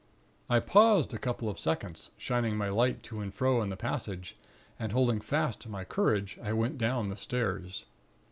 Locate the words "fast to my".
5.21-5.83